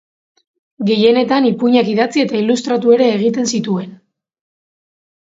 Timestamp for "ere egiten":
2.95-3.51